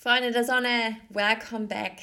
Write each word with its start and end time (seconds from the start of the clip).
Freunde 0.00 0.30
der 0.30 0.44
Sonne, 0.44 0.96
welcome 1.08 1.66
back 1.66 1.94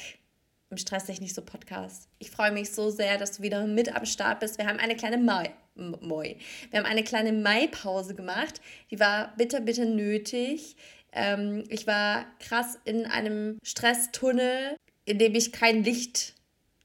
im 0.68 0.76
Stress 0.76 1.06
dich 1.06 1.22
nicht 1.22 1.34
so 1.34 1.40
Podcast. 1.40 2.10
Ich 2.18 2.30
freue 2.30 2.52
mich 2.52 2.70
so 2.70 2.90
sehr, 2.90 3.16
dass 3.16 3.38
du 3.38 3.42
wieder 3.42 3.66
mit 3.66 3.96
am 3.96 4.04
Start 4.04 4.40
bist. 4.40 4.58
Wir 4.58 4.66
haben 4.66 4.78
eine 4.78 4.96
kleine 4.96 5.16
Mai, 5.16 5.50
Moi. 5.76 6.36
Wir 6.68 6.78
haben 6.78 6.84
eine 6.84 7.04
kleine 7.04 7.32
Mai-Pause 7.32 8.14
gemacht. 8.14 8.60
Die 8.90 9.00
war 9.00 9.34
bitter, 9.38 9.62
bitter 9.62 9.86
nötig. 9.86 10.76
Ähm, 11.10 11.64
ich 11.70 11.86
war 11.86 12.26
krass 12.38 12.78
in 12.84 13.06
einem 13.06 13.58
Stresstunnel, 13.62 14.76
in 15.06 15.18
dem 15.18 15.34
ich 15.34 15.50
kein 15.50 15.82
Licht 15.82 16.35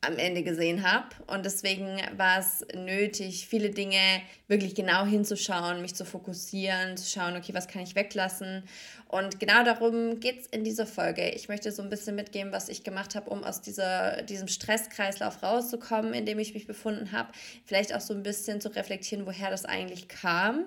am 0.01 0.17
Ende 0.17 0.41
gesehen 0.41 0.81
habe. 0.81 1.07
Und 1.27 1.45
deswegen 1.45 2.01
war 2.17 2.39
es 2.39 2.65
nötig, 2.75 3.47
viele 3.47 3.69
Dinge 3.69 4.21
wirklich 4.47 4.73
genau 4.73 5.05
hinzuschauen, 5.05 5.81
mich 5.81 5.93
zu 5.93 6.05
fokussieren, 6.05 6.97
zu 6.97 7.07
schauen, 7.07 7.35
okay, 7.35 7.53
was 7.53 7.67
kann 7.67 7.83
ich 7.83 7.95
weglassen. 7.95 8.63
Und 9.07 9.39
genau 9.39 9.63
darum 9.63 10.19
geht 10.19 10.41
es 10.41 10.47
in 10.47 10.63
dieser 10.63 10.87
Folge. 10.87 11.29
Ich 11.29 11.49
möchte 11.49 11.71
so 11.71 11.83
ein 11.83 11.89
bisschen 11.89 12.15
mitgeben, 12.15 12.51
was 12.51 12.67
ich 12.67 12.83
gemacht 12.83 13.13
habe, 13.13 13.29
um 13.29 13.43
aus 13.43 13.61
dieser, 13.61 14.23
diesem 14.23 14.47
Stresskreislauf 14.47 15.43
rauszukommen, 15.43 16.15
in 16.15 16.25
dem 16.25 16.39
ich 16.39 16.55
mich 16.55 16.65
befunden 16.65 17.11
habe. 17.11 17.31
Vielleicht 17.65 17.93
auch 17.93 18.01
so 18.01 18.15
ein 18.15 18.23
bisschen 18.23 18.59
zu 18.59 18.69
reflektieren, 18.69 19.27
woher 19.27 19.51
das 19.51 19.65
eigentlich 19.65 20.07
kam. 20.07 20.65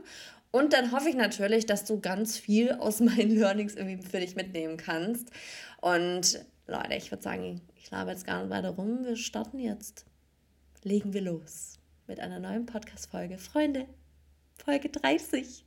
Und 0.53 0.73
dann 0.73 0.93
hoffe 0.93 1.09
ich 1.09 1.17
natürlich, 1.17 1.67
dass 1.67 1.85
du 1.85 2.01
ganz 2.01 2.39
viel 2.39 2.71
aus 2.71 3.01
meinen 3.01 3.31
Learnings 3.37 3.75
irgendwie 3.75 4.07
für 4.07 4.21
dich 4.21 4.37
mitnehmen 4.37 4.77
kannst. 4.77 5.31
Und 5.81 6.39
Leute, 6.69 6.95
ich 6.95 7.11
würde 7.11 7.25
sagen, 7.25 7.61
ich 7.85 7.91
labe 7.91 8.13
jetzt 8.13 8.25
gar 8.25 8.41
nicht 8.41 8.51
weiter 8.51 8.71
rum. 8.71 9.05
Wir 9.05 9.15
starten 9.15 9.59
jetzt. 9.59 10.07
Legen 10.85 11.13
wir 11.13 11.21
los 11.21 11.79
mit 12.07 12.19
einer 12.19 12.41
neuen 12.41 12.65
Podcast-Folge. 12.65 13.37
Freunde, 13.37 13.87
Folge 14.55 14.89
30. 14.89 15.67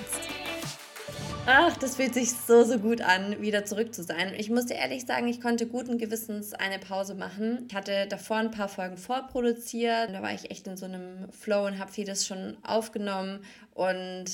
Ach, 1.47 1.75
das 1.77 1.95
fühlt 1.95 2.13
sich 2.13 2.33
so, 2.33 2.63
so 2.63 2.77
gut 2.77 3.01
an, 3.01 3.41
wieder 3.41 3.65
zurück 3.65 3.95
zu 3.95 4.03
sein. 4.03 4.33
Ich 4.37 4.51
muss 4.51 4.67
dir 4.67 4.75
ehrlich 4.75 5.07
sagen, 5.07 5.27
ich 5.27 5.41
konnte 5.41 5.65
guten 5.65 5.97
Gewissens 5.97 6.53
eine 6.53 6.77
Pause 6.77 7.15
machen. 7.15 7.65
Ich 7.67 7.73
hatte 7.75 8.05
davor 8.07 8.37
ein 8.37 8.51
paar 8.51 8.69
Folgen 8.69 8.97
vorproduziert. 8.97 10.13
Da 10.13 10.21
war 10.21 10.33
ich 10.33 10.51
echt 10.51 10.67
in 10.67 10.77
so 10.77 10.85
einem 10.85 11.31
Flow 11.31 11.65
und 11.65 11.79
habe 11.79 11.91
vieles 11.91 12.27
schon 12.27 12.57
aufgenommen. 12.61 13.39
Und 13.73 14.25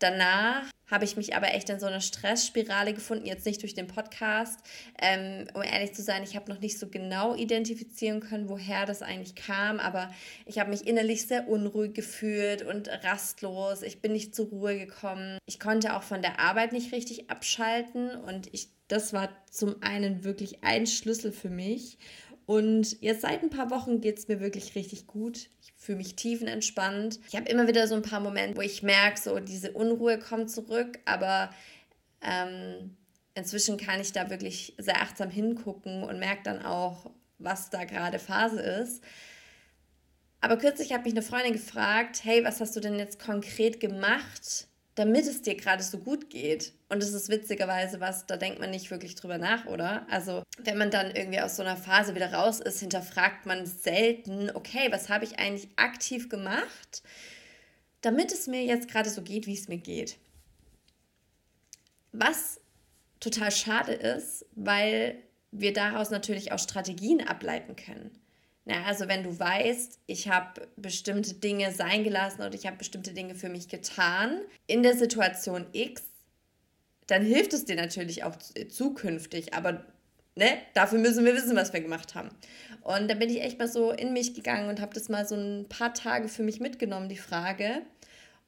danach 0.00 0.64
habe 0.90 1.04
ich 1.04 1.16
mich 1.16 1.36
aber 1.36 1.54
echt 1.54 1.70
in 1.70 1.78
so 1.78 1.86
einer 1.86 2.00
Stressspirale 2.00 2.92
gefunden, 2.92 3.26
jetzt 3.26 3.46
nicht 3.46 3.62
durch 3.62 3.74
den 3.74 3.86
Podcast. 3.86 4.58
Ähm, 5.00 5.46
um 5.54 5.62
ehrlich 5.62 5.94
zu 5.94 6.02
sein, 6.02 6.22
ich 6.24 6.34
habe 6.34 6.50
noch 6.50 6.60
nicht 6.60 6.78
so 6.78 6.88
genau 6.88 7.34
identifizieren 7.36 8.20
können, 8.20 8.48
woher 8.48 8.86
das 8.86 9.02
eigentlich 9.02 9.36
kam, 9.36 9.78
aber 9.78 10.10
ich 10.46 10.58
habe 10.58 10.70
mich 10.70 10.86
innerlich 10.86 11.26
sehr 11.26 11.48
unruhig 11.48 11.94
gefühlt 11.94 12.62
und 12.62 12.88
rastlos. 13.04 13.82
Ich 13.82 14.00
bin 14.00 14.12
nicht 14.12 14.34
zur 14.34 14.48
Ruhe 14.48 14.78
gekommen. 14.78 15.38
Ich 15.46 15.60
konnte 15.60 15.94
auch 15.94 16.02
von 16.02 16.22
der 16.22 16.40
Arbeit 16.40 16.72
nicht 16.72 16.92
richtig 16.92 17.30
abschalten 17.30 18.10
und 18.16 18.52
ich, 18.52 18.68
das 18.88 19.12
war 19.12 19.28
zum 19.50 19.82
einen 19.82 20.24
wirklich 20.24 20.64
ein 20.64 20.86
Schlüssel 20.86 21.30
für 21.30 21.50
mich. 21.50 21.98
Und 22.50 23.00
jetzt 23.00 23.20
seit 23.20 23.44
ein 23.44 23.50
paar 23.50 23.70
Wochen 23.70 24.00
geht 24.00 24.18
es 24.18 24.26
mir 24.26 24.40
wirklich 24.40 24.74
richtig 24.74 25.06
gut. 25.06 25.48
Ich 25.62 25.72
fühle 25.76 25.98
mich 25.98 26.16
tiefenentspannt. 26.16 27.20
Ich 27.28 27.36
habe 27.36 27.48
immer 27.48 27.68
wieder 27.68 27.86
so 27.86 27.94
ein 27.94 28.02
paar 28.02 28.18
Momente, 28.18 28.56
wo 28.56 28.60
ich 28.60 28.82
merke, 28.82 29.20
so 29.20 29.38
diese 29.38 29.70
Unruhe 29.70 30.18
kommt 30.18 30.50
zurück, 30.50 30.98
aber 31.04 31.54
ähm, 32.20 32.96
inzwischen 33.36 33.76
kann 33.76 34.00
ich 34.00 34.10
da 34.10 34.30
wirklich 34.30 34.74
sehr 34.78 35.00
achtsam 35.00 35.30
hingucken 35.30 36.02
und 36.02 36.18
merke 36.18 36.42
dann 36.42 36.60
auch, 36.66 37.12
was 37.38 37.70
da 37.70 37.84
gerade 37.84 38.18
Phase 38.18 38.58
ist. 38.58 39.04
Aber 40.40 40.56
kürzlich 40.56 40.92
hat 40.92 41.04
mich 41.04 41.14
eine 41.14 41.22
Freundin 41.22 41.52
gefragt, 41.52 42.24
hey, 42.24 42.42
was 42.42 42.60
hast 42.60 42.74
du 42.74 42.80
denn 42.80 42.98
jetzt 42.98 43.20
konkret 43.20 43.78
gemacht, 43.78 44.66
damit 45.00 45.26
es 45.26 45.40
dir 45.40 45.54
gerade 45.54 45.82
so 45.82 45.96
gut 45.96 46.28
geht. 46.28 46.74
Und 46.90 47.02
das 47.02 47.14
ist 47.14 47.30
witzigerweise 47.30 48.00
was, 48.00 48.26
da 48.26 48.36
denkt 48.36 48.60
man 48.60 48.70
nicht 48.70 48.90
wirklich 48.90 49.14
drüber 49.14 49.38
nach, 49.38 49.64
oder? 49.64 50.06
Also, 50.10 50.42
wenn 50.58 50.76
man 50.76 50.90
dann 50.90 51.10
irgendwie 51.16 51.40
aus 51.40 51.56
so 51.56 51.62
einer 51.62 51.78
Phase 51.78 52.14
wieder 52.14 52.34
raus 52.34 52.60
ist, 52.60 52.80
hinterfragt 52.80 53.46
man 53.46 53.64
selten, 53.64 54.50
okay, 54.52 54.88
was 54.90 55.08
habe 55.08 55.24
ich 55.24 55.38
eigentlich 55.38 55.70
aktiv 55.76 56.28
gemacht, 56.28 57.02
damit 58.02 58.30
es 58.30 58.46
mir 58.46 58.62
jetzt 58.62 58.88
gerade 58.88 59.08
so 59.08 59.22
geht, 59.22 59.46
wie 59.46 59.54
es 59.54 59.68
mir 59.68 59.78
geht. 59.78 60.18
Was 62.12 62.60
total 63.20 63.52
schade 63.52 63.92
ist, 63.92 64.44
weil 64.54 65.22
wir 65.50 65.72
daraus 65.72 66.10
natürlich 66.10 66.52
auch 66.52 66.58
Strategien 66.58 67.26
ableiten 67.26 67.74
können. 67.74 68.10
Na, 68.64 68.84
also 68.84 69.08
wenn 69.08 69.24
du 69.24 69.38
weißt, 69.38 69.98
ich 70.06 70.28
habe 70.28 70.68
bestimmte 70.76 71.34
Dinge 71.34 71.72
sein 71.72 72.04
gelassen 72.04 72.42
oder 72.42 72.54
ich 72.54 72.66
habe 72.66 72.76
bestimmte 72.76 73.12
Dinge 73.12 73.34
für 73.34 73.48
mich 73.48 73.68
getan 73.68 74.40
in 74.66 74.82
der 74.82 74.96
Situation 74.96 75.66
X, 75.72 76.02
dann 77.06 77.22
hilft 77.22 77.52
es 77.52 77.64
dir 77.64 77.76
natürlich 77.76 78.22
auch 78.22 78.36
zukünftig. 78.68 79.54
Aber 79.54 79.84
ne, 80.36 80.58
dafür 80.74 80.98
müssen 80.98 81.24
wir 81.24 81.34
wissen, 81.34 81.56
was 81.56 81.72
wir 81.72 81.80
gemacht 81.80 82.14
haben. 82.14 82.30
Und 82.82 83.10
da 83.10 83.14
bin 83.14 83.30
ich 83.30 83.42
echt 83.42 83.58
mal 83.58 83.68
so 83.68 83.92
in 83.92 84.12
mich 84.12 84.34
gegangen 84.34 84.68
und 84.68 84.80
habe 84.80 84.94
das 84.94 85.08
mal 85.08 85.26
so 85.26 85.34
ein 85.34 85.66
paar 85.68 85.94
Tage 85.94 86.28
für 86.28 86.42
mich 86.42 86.60
mitgenommen, 86.60 87.08
die 87.08 87.16
Frage. 87.16 87.82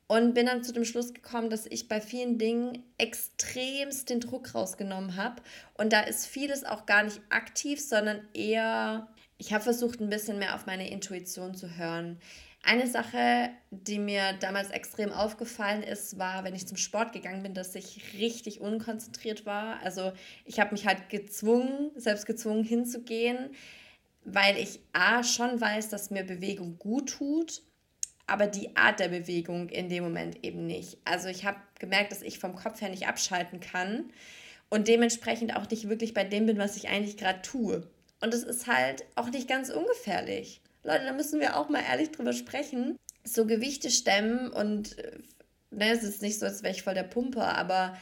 Und 0.09 0.35
bin 0.35 0.45
dann 0.45 0.63
zu 0.63 0.73
dem 0.73 0.85
Schluss 0.85 1.15
gekommen, 1.15 1.49
dass 1.49 1.65
ich 1.65 1.89
bei 1.89 2.01
vielen 2.01 2.37
Dingen 2.37 2.85
extremst 2.99 4.11
den 4.11 4.21
Druck 4.21 4.55
rausgenommen 4.55 5.17
habe. 5.17 5.43
Und 5.75 5.93
da 5.95 6.01
ist 6.01 6.27
vieles 6.27 6.65
auch 6.65 6.85
gar 6.85 7.03
nicht 7.03 7.21
aktiv, 7.31 7.81
sondern 7.81 8.21
eher 8.35 9.09
ich 9.43 9.53
habe 9.53 9.65
versucht, 9.65 10.01
ein 10.01 10.09
bisschen 10.09 10.39
mehr 10.39 10.55
auf 10.55 10.67
meine 10.67 10.89
Intuition 10.89 11.53
zu 11.57 11.77
hören. 11.77 12.21
Eine 12.63 12.87
Sache, 12.87 13.51
die 13.73 13.99
mir 13.99 14.35
damals 14.35 14.71
extrem 14.71 15.11
aufgefallen 15.11 15.83
ist, 15.83 16.17
war, 16.17 16.45
wenn 16.45 16.55
ich 16.55 16.69
zum 16.69 16.77
Sport 16.77 17.13
gegangen 17.13 17.43
bin, 17.43 17.53
dass 17.53 17.75
ich 17.75 18.15
richtig 18.21 18.61
unkonzentriert 18.61 19.45
war. 19.45 19.81
Also 19.83 20.13
ich 20.45 20.61
habe 20.61 20.71
mich 20.71 20.87
halt 20.87 21.09
gezwungen, 21.09 21.91
selbst 21.97 22.27
gezwungen 22.27 22.63
hinzugehen, 22.63 23.51
weil 24.25 24.57
ich 24.59 24.79
A 24.93 25.25
schon 25.25 25.61
weiß, 25.61 25.89
dass 25.89 26.13
mir 26.13 26.23
Bewegung 26.23 26.79
gut 26.79 27.11
tut, 27.11 27.63
aber 28.29 28.47
die 28.47 28.77
Art 28.77 29.01
der 29.01 29.09
Bewegung 29.09 29.71
in 29.71 29.89
dem 29.89 30.05
Moment 30.05 30.45
eben 30.45 30.69
nicht. 30.69 30.99
Also 31.05 31.27
ich 31.27 31.45
habe 31.45 31.59
gemerkt, 31.81 32.13
dass 32.13 32.23
ich 32.23 32.39
vom 32.39 32.55
Kopf 32.55 32.81
her 32.81 32.91
nicht 32.91 33.09
abschalten 33.09 33.59
kann 33.59 34.13
und 34.71 34.87
dementsprechend 34.87 35.57
auch 35.57 35.69
nicht 35.69 35.89
wirklich 35.89 36.15
bei 36.15 36.23
dem 36.23 36.47
bin, 36.47 36.59
was 36.59 36.77
ich 36.77 36.91
eigentlich 36.91 37.17
gerade 37.17 37.43
tue. 37.43 37.89
Und 38.23 38.33
es 38.33 38.45
ist 38.45 38.69
halt 38.69 39.05
auch 39.17 39.29
nicht 39.31 39.49
ganz 39.49 39.69
ungefährlich. 39.69 40.61
Leute, 40.85 41.05
da 41.05 41.13
müssen 41.13 41.41
wir 41.41 41.57
auch 41.57 41.69
mal 41.69 41.83
ehrlich 41.83 42.13
drüber 42.13 42.33
sprechen. 42.33 42.97
So 43.25 43.47
Gewichte 43.47 43.91
stemmen 43.91 44.49
und 44.49 44.99
äh, 44.99 45.19
ne, 45.71 45.91
es 45.91 46.05
ist 46.05 46.23
nicht 46.23 46.39
so, 46.39 46.47
als 46.47 46.63
wäre 46.63 46.73
ich 46.73 46.83
voll 46.83 46.95
der 46.95 47.03
Pumper, 47.03 47.57
aber 47.57 47.97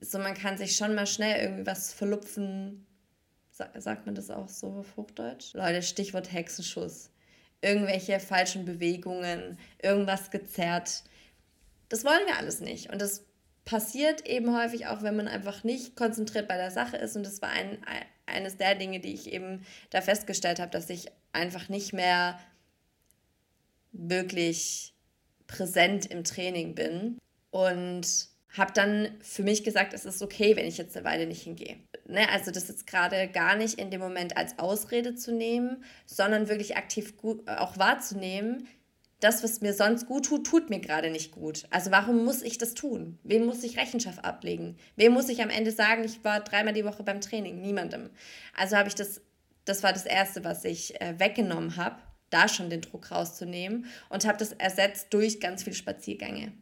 so 0.00 0.18
man 0.18 0.34
kann 0.34 0.58
sich 0.58 0.76
schon 0.76 0.94
mal 0.94 1.06
schnell 1.06 1.42
irgendwie 1.42 1.66
was 1.66 1.92
verlupfen. 1.92 2.86
sagt 3.50 4.06
man 4.06 4.14
das 4.14 4.30
auch 4.30 4.48
so 4.48 4.68
auf 4.68 4.96
Hochdeutsch? 4.96 5.54
Leute, 5.54 5.82
Stichwort 5.82 6.32
Hexenschuss. 6.32 7.10
Irgendwelche 7.60 8.18
falschen 8.20 8.64
Bewegungen, 8.64 9.58
irgendwas 9.80 10.30
gezerrt. 10.30 11.04
Das 11.88 12.04
wollen 12.04 12.26
wir 12.26 12.38
alles 12.38 12.60
nicht. 12.60 12.90
Und 12.90 13.00
das 13.00 13.24
passiert 13.64 14.26
eben 14.26 14.56
häufig 14.56 14.86
auch, 14.86 15.02
wenn 15.02 15.16
man 15.16 15.28
einfach 15.28 15.62
nicht 15.62 15.94
konzentriert 15.94 16.48
bei 16.48 16.56
der 16.56 16.70
Sache 16.70 16.96
ist. 16.96 17.16
Und 17.16 17.24
das 17.24 17.40
war 17.40 17.50
ein, 17.50 17.78
eines 18.32 18.56
der 18.56 18.74
Dinge, 18.74 19.00
die 19.00 19.14
ich 19.14 19.32
eben 19.32 19.64
da 19.90 20.00
festgestellt 20.00 20.60
habe, 20.60 20.70
dass 20.70 20.90
ich 20.90 21.06
einfach 21.32 21.68
nicht 21.68 21.92
mehr 21.92 22.38
wirklich 23.92 24.94
präsent 25.46 26.06
im 26.06 26.24
Training 26.24 26.74
bin. 26.74 27.18
Und 27.50 28.32
habe 28.56 28.72
dann 28.72 29.08
für 29.20 29.42
mich 29.42 29.64
gesagt, 29.64 29.94
es 29.94 30.04
ist 30.04 30.22
okay, 30.22 30.56
wenn 30.56 30.66
ich 30.66 30.76
jetzt 30.76 30.96
eine 30.96 31.06
Weile 31.06 31.26
nicht 31.26 31.42
hingehe. 31.42 31.76
Ne? 32.06 32.28
Also 32.30 32.50
das 32.50 32.68
jetzt 32.68 32.86
gerade 32.86 33.28
gar 33.28 33.56
nicht 33.56 33.78
in 33.78 33.90
dem 33.90 34.00
Moment 34.00 34.36
als 34.36 34.58
Ausrede 34.58 35.14
zu 35.14 35.32
nehmen, 35.32 35.82
sondern 36.06 36.48
wirklich 36.48 36.76
aktiv 36.76 37.14
auch 37.46 37.78
wahrzunehmen, 37.78 38.68
das, 39.22 39.44
was 39.44 39.60
mir 39.60 39.72
sonst 39.72 40.06
gut 40.06 40.26
tut, 40.26 40.44
tut 40.44 40.68
mir 40.68 40.80
gerade 40.80 41.08
nicht 41.08 41.30
gut. 41.30 41.64
Also 41.70 41.92
warum 41.92 42.24
muss 42.24 42.42
ich 42.42 42.58
das 42.58 42.74
tun? 42.74 43.20
Wem 43.22 43.46
muss 43.46 43.62
ich 43.62 43.78
Rechenschaft 43.78 44.24
ablegen? 44.24 44.76
Wem 44.96 45.12
muss 45.12 45.28
ich 45.28 45.40
am 45.42 45.48
Ende 45.48 45.70
sagen, 45.70 46.02
ich 46.02 46.24
war 46.24 46.40
dreimal 46.40 46.74
die 46.74 46.84
Woche 46.84 47.04
beim 47.04 47.20
Training? 47.20 47.60
Niemandem. 47.60 48.10
Also 48.56 48.76
habe 48.76 48.88
ich 48.88 48.96
das, 48.96 49.20
das 49.64 49.84
war 49.84 49.92
das 49.92 50.06
Erste, 50.06 50.42
was 50.42 50.64
ich 50.64 51.00
äh, 51.00 51.20
weggenommen 51.20 51.76
habe, 51.76 52.02
da 52.30 52.48
schon 52.48 52.68
den 52.68 52.80
Druck 52.80 53.12
rauszunehmen 53.12 53.86
und 54.08 54.26
habe 54.26 54.38
das 54.38 54.54
ersetzt 54.54 55.08
durch 55.10 55.38
ganz 55.38 55.62
viele 55.62 55.76
Spaziergänge. 55.76 56.52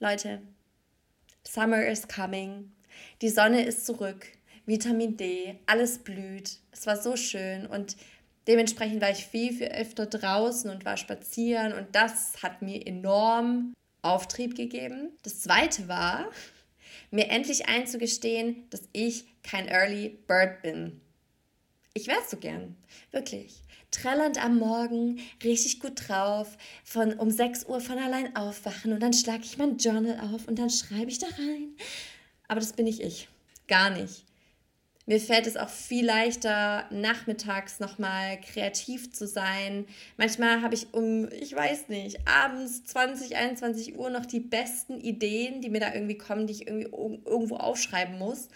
Leute, 0.00 0.42
Summer 1.46 1.86
is 1.86 2.08
coming. 2.08 2.72
Die 3.22 3.28
Sonne 3.28 3.64
ist 3.64 3.86
zurück. 3.86 4.26
Vitamin 4.66 5.16
D, 5.16 5.60
alles 5.66 5.98
blüht. 5.98 6.58
Es 6.72 6.88
war 6.88 6.96
so 6.96 7.16
schön 7.16 7.66
und 7.66 7.96
Dementsprechend 8.48 9.02
war 9.02 9.10
ich 9.10 9.26
viel, 9.26 9.52
viel 9.52 9.68
öfter 9.68 10.06
draußen 10.06 10.70
und 10.70 10.86
war 10.86 10.96
spazieren 10.96 11.74
und 11.74 11.94
das 11.94 12.42
hat 12.42 12.62
mir 12.62 12.84
enorm 12.86 13.74
Auftrieb 14.00 14.56
gegeben. 14.56 15.10
Das 15.22 15.40
zweite 15.40 15.86
war, 15.86 16.30
mir 17.10 17.28
endlich 17.28 17.68
einzugestehen, 17.68 18.64
dass 18.70 18.88
ich 18.92 19.26
kein 19.42 19.68
Early 19.68 20.18
Bird 20.26 20.62
bin. 20.62 21.00
Ich 21.92 22.06
wäre 22.06 22.20
es 22.24 22.30
so 22.30 22.38
gern, 22.38 22.74
wirklich. 23.10 23.62
Trällernd 23.90 24.42
am 24.42 24.58
Morgen, 24.58 25.20
richtig 25.42 25.80
gut 25.80 26.08
drauf, 26.08 26.56
von 26.84 27.14
um 27.14 27.30
6 27.30 27.66
Uhr 27.66 27.80
von 27.80 27.98
allein 27.98 28.34
aufwachen 28.36 28.92
und 28.92 29.00
dann 29.00 29.12
schlage 29.12 29.44
ich 29.44 29.58
mein 29.58 29.78
Journal 29.78 30.20
auf 30.32 30.48
und 30.48 30.58
dann 30.58 30.70
schreibe 30.70 31.10
ich 31.10 31.18
da 31.18 31.26
rein. 31.26 31.74
Aber 32.48 32.60
das 32.60 32.72
bin 32.72 32.86
nicht 32.86 33.00
ich. 33.00 33.28
Gar 33.66 33.90
nicht. 33.90 34.27
Mir 35.08 35.20
fällt 35.20 35.46
es 35.46 35.56
auch 35.56 35.70
viel 35.70 36.04
leichter, 36.04 36.84
nachmittags 36.90 37.80
nochmal 37.80 38.38
kreativ 38.42 39.10
zu 39.10 39.26
sein. 39.26 39.86
Manchmal 40.18 40.60
habe 40.60 40.74
ich 40.74 40.92
um, 40.92 41.32
ich 41.32 41.56
weiß 41.56 41.88
nicht, 41.88 42.28
abends 42.28 42.84
20, 42.84 43.34
21 43.34 43.96
Uhr 43.96 44.10
noch 44.10 44.26
die 44.26 44.40
besten 44.40 45.00
Ideen, 45.00 45.62
die 45.62 45.70
mir 45.70 45.80
da 45.80 45.94
irgendwie 45.94 46.18
kommen, 46.18 46.46
die 46.46 46.52
ich 46.52 46.66
irgendwie 46.66 46.90
irgendwo 46.92 47.56
aufschreiben 47.56 48.18
muss. 48.18 48.48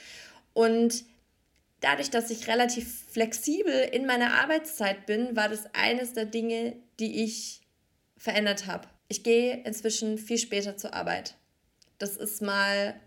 Und 0.53 1.05
dadurch, 1.81 2.11
dass 2.11 2.31
ich 2.31 2.47
relativ 2.49 3.07
flexibel 3.11 3.89
in 3.91 4.05
meiner 4.05 4.35
Arbeitszeit 4.35 5.07
bin, 5.07 5.35
war 5.35 5.49
das 5.49 5.65
eines 5.73 6.13
der 6.13 6.27
Dinge, 6.27 6.77
die 7.01 7.25
ich 7.25 7.63
verändert 8.19 8.67
habe. 8.67 8.89
Ich 9.09 9.23
gehe 9.23 9.63
inzwischen 9.65 10.19
viel 10.19 10.37
später 10.37 10.77
zur 10.77 10.93
Arbeit. 10.93 11.35
Das 11.97 12.19
ist 12.19 12.43
mal 12.43 13.01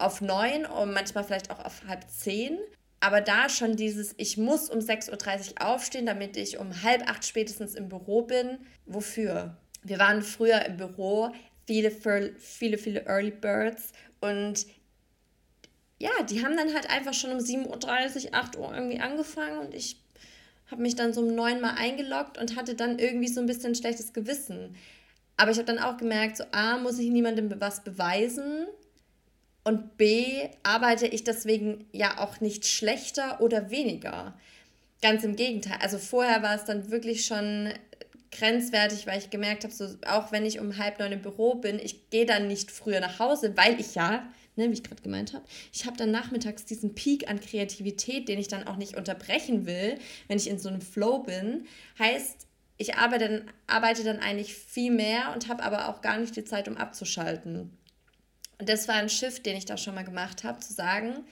auf 0.00 0.20
neun 0.20 0.66
und 0.66 0.92
manchmal 0.92 1.24
vielleicht 1.24 1.50
auch 1.50 1.64
auf 1.64 1.82
halb 1.86 2.08
zehn. 2.10 2.58
Aber 3.00 3.20
da 3.22 3.48
schon 3.48 3.76
dieses, 3.76 4.14
ich 4.18 4.36
muss 4.36 4.68
um 4.68 4.78
6.30 4.78 5.52
Uhr 5.52 5.66
aufstehen, 5.66 6.06
damit 6.06 6.36
ich 6.36 6.58
um 6.58 6.82
halb 6.82 7.08
acht 7.08 7.24
spätestens 7.26 7.74
im 7.74 7.88
Büro 7.88 8.22
bin. 8.22 8.58
Wofür? 8.84 9.56
Wir 9.82 9.98
waren 9.98 10.22
früher 10.22 10.64
im 10.66 10.76
Büro, 10.76 11.32
viele, 11.66 11.90
viele, 11.90 12.78
viele 12.78 13.06
Early 13.06 13.30
Birds 13.30 13.92
und 14.20 14.66
ja, 15.98 16.10
die 16.28 16.44
haben 16.44 16.56
dann 16.56 16.74
halt 16.74 16.88
einfach 16.90 17.14
schon 17.14 17.32
um 17.32 17.38
7.30 17.38 18.26
Uhr, 18.26 18.34
8 18.34 18.56
Uhr 18.58 18.74
irgendwie 18.74 19.00
angefangen 19.00 19.58
und 19.58 19.74
ich 19.74 20.02
habe 20.70 20.82
mich 20.82 20.94
dann 20.94 21.12
so 21.12 21.22
um 21.22 21.34
neun 21.34 21.60
Mal 21.60 21.74
eingeloggt 21.76 22.38
und 22.38 22.56
hatte 22.56 22.74
dann 22.74 22.98
irgendwie 22.98 23.28
so 23.28 23.40
ein 23.40 23.46
bisschen 23.46 23.74
schlechtes 23.74 24.12
Gewissen. 24.12 24.76
Aber 25.36 25.50
ich 25.50 25.56
habe 25.56 25.66
dann 25.66 25.78
auch 25.78 25.96
gemerkt, 25.96 26.36
so 26.36 26.44
A, 26.52 26.78
muss 26.78 26.98
ich 26.98 27.10
niemandem 27.10 27.50
was 27.60 27.82
beweisen 27.82 28.66
und 29.64 29.96
B, 29.98 30.48
arbeite 30.62 31.06
ich 31.06 31.24
deswegen 31.24 31.86
ja 31.92 32.18
auch 32.18 32.40
nicht 32.40 32.66
schlechter 32.66 33.40
oder 33.40 33.70
weniger. 33.70 34.38
Ganz 35.02 35.24
im 35.24 35.36
Gegenteil. 35.36 35.78
Also 35.80 35.98
vorher 35.98 36.42
war 36.42 36.54
es 36.54 36.64
dann 36.64 36.90
wirklich 36.90 37.26
schon 37.26 37.72
grenzwertig, 38.32 39.06
weil 39.06 39.18
ich 39.18 39.30
gemerkt 39.30 39.64
habe, 39.64 39.74
so, 39.74 39.86
auch 40.06 40.32
wenn 40.32 40.46
ich 40.46 40.60
um 40.60 40.78
halb 40.78 40.98
neun 40.98 41.12
im 41.12 41.22
Büro 41.22 41.54
bin, 41.54 41.78
ich 41.78 42.10
gehe 42.10 42.26
dann 42.26 42.46
nicht 42.46 42.70
früher 42.70 43.00
nach 43.00 43.18
Hause, 43.18 43.56
weil 43.56 43.78
ich 43.80 43.94
ja, 43.94 44.22
ne, 44.56 44.68
wie 44.68 44.74
ich 44.74 44.82
gerade 44.82 45.02
gemeint 45.02 45.34
habe, 45.34 45.44
ich 45.72 45.84
habe 45.86 45.96
dann 45.96 46.10
nachmittags 46.10 46.64
diesen 46.64 46.94
Peak 46.94 47.28
an 47.28 47.40
Kreativität, 47.40 48.28
den 48.28 48.38
ich 48.38 48.48
dann 48.48 48.66
auch 48.66 48.76
nicht 48.76 48.96
unterbrechen 48.96 49.66
will, 49.66 49.98
wenn 50.28 50.38
ich 50.38 50.48
in 50.48 50.58
so 50.58 50.68
einem 50.68 50.80
Flow 50.80 51.20
bin. 51.20 51.66
Heißt, 51.98 52.46
ich 52.76 52.94
arbeite 52.94 53.28
dann, 53.28 53.50
arbeite 53.66 54.04
dann 54.04 54.20
eigentlich 54.20 54.54
viel 54.54 54.92
mehr 54.92 55.32
und 55.34 55.48
habe 55.48 55.62
aber 55.62 55.88
auch 55.88 56.00
gar 56.00 56.18
nicht 56.18 56.36
die 56.36 56.44
Zeit, 56.44 56.68
um 56.68 56.76
abzuschalten. 56.76 57.76
Und 58.60 58.68
das 58.68 58.88
war 58.88 58.96
ein 58.96 59.08
Shift, 59.08 59.46
den 59.46 59.56
ich 59.56 59.64
da 59.64 59.78
schon 59.78 59.94
mal 59.94 60.04
gemacht 60.04 60.44
habe, 60.44 60.60
zu 60.60 60.74
sagen, 60.74 61.24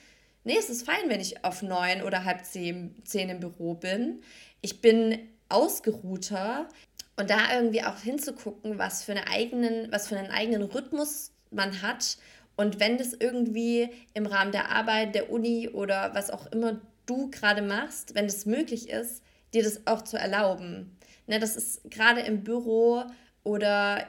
nee, 0.45 0.57
es 0.59 0.71
ist 0.71 0.87
fein, 0.87 1.09
wenn 1.09 1.21
ich 1.21 1.45
auf 1.45 1.61
neun 1.61 2.03
oder 2.03 2.25
halb 2.25 2.43
zehn, 2.43 2.97
zehn 3.05 3.29
im 3.29 3.39
Büro 3.39 3.75
bin. 3.75 4.23
Ich 4.63 4.81
bin 4.81 5.29
ausgeruhter 5.51 6.69
und 7.17 7.29
da 7.29 7.53
irgendwie 7.55 7.83
auch 7.83 7.99
hinzugucken, 7.99 8.79
was 8.79 9.05
für, 9.05 9.13
eine 9.13 9.29
eigenen, 9.29 9.93
was 9.93 10.09
für 10.09 10.17
einen 10.17 10.31
eigenen 10.31 10.63
Rhythmus 10.63 11.33
man 11.51 11.83
hat. 11.83 12.17
Und 12.57 12.81
wenn 12.81 12.97
das 12.97 13.13
irgendwie 13.13 13.91
im 14.15 14.25
Rahmen 14.25 14.51
der 14.51 14.71
Arbeit, 14.71 15.15
der 15.15 15.31
Uni 15.31 15.69
oder 15.69 16.15
was 16.15 16.31
auch 16.31 16.51
immer 16.51 16.81
du 17.05 17.31
gerade 17.31 17.61
machst, 17.61 18.15
wenn 18.15 18.25
es 18.25 18.47
möglich 18.47 18.89
ist, 18.89 19.23
dir 19.53 19.63
das 19.63 19.87
auch 19.87 20.03
zu 20.03 20.17
erlauben. 20.17 20.97
Ne, 21.27 21.39
das 21.39 21.57
ist 21.57 21.91
gerade 21.91 22.23
im 22.23 22.43
Büro 22.43 23.05
oder 23.45 24.07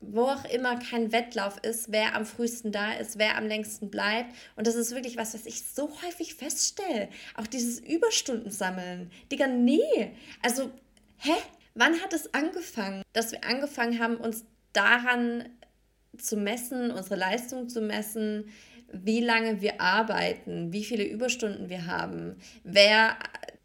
wo 0.00 0.22
auch 0.22 0.44
immer 0.44 0.78
kein 0.78 1.12
Wettlauf 1.12 1.58
ist, 1.62 1.90
wer 1.90 2.14
am 2.14 2.24
frühesten 2.24 2.70
da 2.70 2.92
ist, 2.92 3.18
wer 3.18 3.36
am 3.36 3.46
längsten 3.46 3.90
bleibt. 3.90 4.32
Und 4.56 4.66
das 4.66 4.74
ist 4.74 4.94
wirklich 4.94 5.16
was, 5.16 5.34
was 5.34 5.46
ich 5.46 5.64
so 5.64 5.90
häufig 6.02 6.34
feststelle. 6.34 7.08
Auch 7.36 7.46
dieses 7.46 7.80
Überstunden 7.80 8.50
sammeln. 8.50 9.10
Digga, 9.30 9.46
nee. 9.46 10.12
Also, 10.42 10.70
hä? 11.18 11.32
Wann 11.74 12.00
hat 12.02 12.12
es 12.12 12.32
angefangen, 12.34 13.02
dass 13.12 13.32
wir 13.32 13.44
angefangen 13.44 13.98
haben, 14.00 14.16
uns 14.16 14.44
daran 14.72 15.48
zu 16.16 16.36
messen, 16.36 16.90
unsere 16.90 17.16
Leistung 17.16 17.68
zu 17.68 17.80
messen, 17.80 18.48
wie 18.92 19.20
lange 19.20 19.60
wir 19.60 19.80
arbeiten, 19.80 20.72
wie 20.72 20.84
viele 20.84 21.04
Überstunden 21.04 21.68
wir 21.68 21.86
haben, 21.86 22.36
wer 22.64 23.16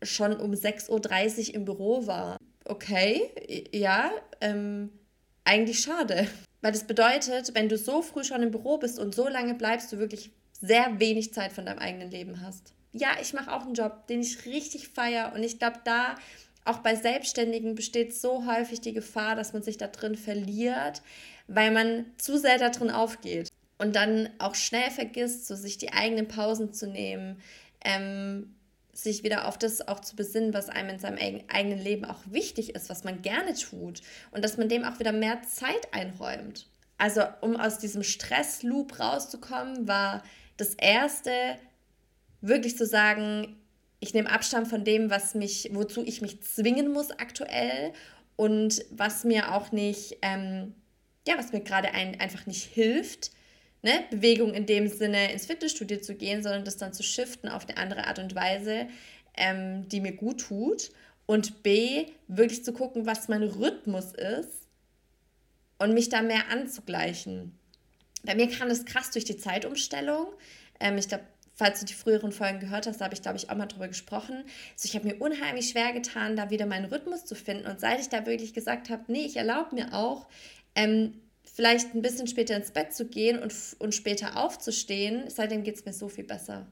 schon 0.01 0.35
um 0.35 0.51
6.30 0.51 1.49
Uhr 1.49 1.55
im 1.55 1.65
Büro 1.65 2.05
war. 2.07 2.37
Okay, 2.65 3.67
ja, 3.71 4.11
ähm, 4.41 4.89
eigentlich 5.45 5.79
schade. 5.79 6.27
Weil 6.61 6.71
das 6.71 6.85
bedeutet, 6.85 7.53
wenn 7.55 7.69
du 7.69 7.77
so 7.77 8.01
früh 8.01 8.23
schon 8.23 8.41
im 8.41 8.51
Büro 8.51 8.77
bist 8.77 8.97
und 8.97 9.13
so 9.13 9.27
lange 9.27 9.53
bleibst, 9.53 9.91
du 9.91 9.97
wirklich 9.97 10.31
sehr 10.61 10.99
wenig 10.99 11.33
Zeit 11.33 11.51
von 11.51 11.65
deinem 11.65 11.79
eigenen 11.79 12.09
Leben 12.09 12.41
hast. 12.41 12.73
Ja, 12.93 13.09
ich 13.21 13.33
mache 13.33 13.51
auch 13.51 13.63
einen 13.63 13.73
Job, 13.73 14.07
den 14.07 14.21
ich 14.21 14.45
richtig 14.45 14.87
feiere 14.87 15.33
und 15.35 15.43
ich 15.43 15.59
glaube, 15.59 15.79
da 15.83 16.15
auch 16.63 16.77
bei 16.77 16.95
Selbstständigen 16.95 17.75
besteht 17.75 18.15
so 18.15 18.45
häufig 18.45 18.79
die 18.79 18.93
Gefahr, 18.93 19.35
dass 19.35 19.51
man 19.51 19.63
sich 19.63 19.77
da 19.77 19.87
drin 19.87 20.15
verliert, 20.15 21.01
weil 21.47 21.71
man 21.71 22.05
zu 22.17 22.37
sehr 22.37 22.57
da 22.57 22.69
drin 22.69 22.89
aufgeht 22.89 23.49
und 23.77 23.95
dann 23.95 24.29
auch 24.39 24.55
schnell 24.55 24.89
vergisst, 24.91 25.47
so 25.47 25.55
sich 25.55 25.77
die 25.77 25.91
eigenen 25.91 26.27
Pausen 26.27 26.71
zu 26.71 26.87
nehmen, 26.87 27.41
ähm, 27.83 28.55
sich 28.93 29.23
wieder 29.23 29.47
auf 29.47 29.57
das 29.57 29.87
auch 29.87 29.99
zu 29.99 30.15
besinnen, 30.15 30.53
was 30.53 30.69
einem 30.69 30.89
in 30.89 30.99
seinem 30.99 31.41
eigenen 31.47 31.79
Leben 31.79 32.05
auch 32.05 32.19
wichtig 32.25 32.75
ist, 32.75 32.89
was 32.89 33.03
man 33.03 33.23
gerne 33.23 33.55
tut 33.55 34.01
und 34.31 34.45
dass 34.45 34.57
man 34.57 34.69
dem 34.69 34.85
auch 34.85 34.99
wieder 34.99 35.11
mehr 35.11 35.41
Zeit 35.41 35.91
einräumt. 35.91 36.67
Also 36.99 37.23
um 37.41 37.55
aus 37.55 37.79
diesem 37.79 38.03
Stressloop 38.03 38.99
rauszukommen, 38.99 39.87
war 39.87 40.23
das 40.57 40.75
erste 40.75 41.31
wirklich 42.41 42.77
zu 42.77 42.85
sagen, 42.85 43.57
ich 43.99 44.13
nehme 44.13 44.31
Abstand 44.31 44.67
von 44.67 44.83
dem, 44.83 45.09
was 45.09 45.33
mich, 45.33 45.69
wozu 45.73 46.03
ich 46.05 46.21
mich 46.21 46.43
zwingen 46.43 46.91
muss 46.91 47.09
aktuell 47.11 47.93
und 48.35 48.85
was 48.91 49.23
mir 49.23 49.55
auch 49.55 49.71
nicht, 49.71 50.17
ähm, 50.21 50.75
ja, 51.27 51.37
was 51.37 51.51
mir 51.51 51.61
gerade 51.61 51.91
ein, 51.93 52.19
einfach 52.19 52.45
nicht 52.45 52.63
hilft 52.63 53.31
ne, 53.83 54.05
Bewegung 54.09 54.53
in 54.53 54.65
dem 54.65 54.87
Sinne 54.87 55.31
ins 55.31 55.45
Fitnessstudio 55.45 55.99
zu 55.99 56.15
gehen, 56.15 56.41
sondern 56.41 56.65
das 56.65 56.77
dann 56.77 56.93
zu 56.93 57.03
shiften 57.03 57.49
auf 57.49 57.67
eine 57.67 57.77
andere 57.77 58.07
Art 58.07 58.17
und 58.17 58.33
Weise, 58.33 58.87
ähm, 59.37 59.87
die 59.89 60.01
mir 60.01 60.13
gut 60.13 60.41
tut. 60.41 60.89
Und 61.25 61.63
B, 61.63 62.07
wirklich 62.27 62.65
zu 62.65 62.73
gucken, 62.73 63.05
was 63.05 63.27
mein 63.27 63.43
Rhythmus 63.43 64.13
ist 64.13 64.67
und 65.77 65.93
mich 65.93 66.09
da 66.09 66.21
mehr 66.21 66.49
anzugleichen. 66.49 67.57
Bei 68.23 68.35
mir 68.35 68.49
kam 68.49 68.69
das 68.69 68.85
krass 68.85 69.11
durch 69.11 69.25
die 69.25 69.37
Zeitumstellung. 69.37 70.27
Ähm, 70.79 70.97
ich 70.97 71.07
glaube, 71.07 71.23
falls 71.55 71.79
du 71.79 71.85
die 71.85 71.93
früheren 71.93 72.31
Folgen 72.31 72.59
gehört 72.59 72.87
hast, 72.87 72.99
da 72.99 73.05
habe 73.05 73.13
ich, 73.13 73.21
glaube 73.21 73.37
ich, 73.37 73.49
auch 73.49 73.55
mal 73.55 73.67
drüber 73.67 73.87
gesprochen. 73.87 74.43
Also 74.73 74.85
ich 74.85 74.95
habe 74.95 75.07
mir 75.07 75.15
unheimlich 75.21 75.69
schwer 75.69 75.93
getan, 75.93 76.35
da 76.35 76.49
wieder 76.49 76.65
meinen 76.65 76.85
Rhythmus 76.85 77.25
zu 77.25 77.35
finden. 77.35 77.67
Und 77.67 77.79
seit 77.79 77.99
ich 77.99 78.09
da 78.09 78.25
wirklich 78.25 78.53
gesagt 78.53 78.89
habe, 78.89 79.03
nee, 79.07 79.25
ich 79.25 79.37
erlaube 79.37 79.75
mir 79.75 79.93
auch, 79.93 80.27
ähm, 80.75 81.21
vielleicht 81.53 81.93
ein 81.93 82.01
bisschen 82.01 82.27
später 82.27 82.55
ins 82.55 82.71
Bett 82.71 82.93
zu 82.93 83.05
gehen 83.05 83.41
und, 83.41 83.53
und 83.79 83.93
später 83.95 84.37
aufzustehen, 84.37 85.29
seitdem 85.29 85.63
geht 85.63 85.75
es 85.75 85.85
mir 85.85 85.93
so 85.93 86.09
viel 86.09 86.23
besser. 86.23 86.67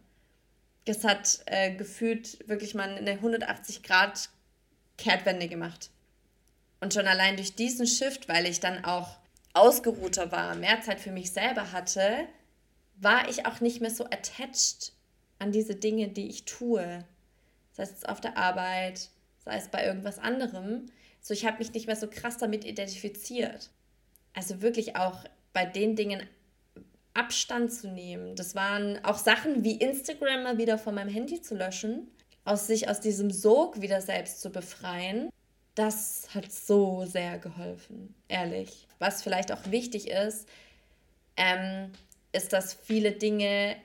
Es 0.85 1.03
hat 1.03 1.41
äh, 1.45 1.75
gefühlt 1.75 2.47
wirklich 2.49 2.73
mal 2.73 2.89
eine 2.89 3.11
180 3.11 3.83
Grad 3.83 4.29
Kehrtwende 4.97 5.47
gemacht. 5.47 5.91
Und 6.79 6.95
schon 6.95 7.05
allein 7.05 7.37
durch 7.37 7.53
diesen 7.53 7.85
Shift, 7.85 8.27
weil 8.27 8.47
ich 8.47 8.59
dann 8.59 8.83
auch 8.83 9.17
ausgeruhter 9.53 10.31
war, 10.31 10.55
mehr 10.55 10.81
Zeit 10.81 10.99
für 10.99 11.11
mich 11.11 11.31
selber 11.31 11.71
hatte, 11.71 12.27
war 12.95 13.29
ich 13.29 13.45
auch 13.45 13.61
nicht 13.61 13.81
mehr 13.81 13.91
so 13.91 14.05
attached 14.05 14.93
an 15.37 15.51
diese 15.51 15.75
Dinge, 15.75 16.07
die 16.07 16.27
ich 16.27 16.45
tue. 16.45 17.05
Sei 17.73 17.83
es 17.83 18.03
auf 18.03 18.19
der 18.19 18.35
Arbeit, 18.35 19.09
sei 19.45 19.57
es 19.57 19.67
bei 19.67 19.85
irgendwas 19.85 20.17
anderem. 20.17 20.87
So, 21.19 21.35
ich 21.35 21.45
habe 21.45 21.59
mich 21.59 21.71
nicht 21.73 21.85
mehr 21.85 21.95
so 21.95 22.07
krass 22.07 22.39
damit 22.39 22.65
identifiziert 22.65 23.69
also 24.33 24.61
wirklich 24.61 24.95
auch 24.95 25.23
bei 25.53 25.65
den 25.65 25.95
Dingen 25.95 26.21
Abstand 27.13 27.73
zu 27.73 27.89
nehmen. 27.89 28.35
Das 28.35 28.55
waren 28.55 29.03
auch 29.03 29.17
Sachen 29.17 29.63
wie 29.63 29.75
Instagram 29.75 30.43
mal 30.43 30.57
wieder 30.57 30.77
von 30.77 30.95
meinem 30.95 31.09
Handy 31.09 31.41
zu 31.41 31.55
löschen, 31.55 32.07
aus 32.45 32.67
sich 32.67 32.89
aus 32.89 33.01
diesem 33.01 33.31
Sog 33.31 33.81
wieder 33.81 34.01
selbst 34.01 34.41
zu 34.41 34.49
befreien. 34.49 35.29
Das 35.75 36.29
hat 36.33 36.51
so 36.51 37.05
sehr 37.05 37.37
geholfen, 37.37 38.15
ehrlich. 38.27 38.87
Was 38.99 39.23
vielleicht 39.23 39.51
auch 39.51 39.71
wichtig 39.71 40.09
ist, 40.09 40.47
ähm, 41.37 41.91
ist, 42.31 42.53
dass 42.53 42.73
viele 42.73 43.11
Dinge 43.11 43.75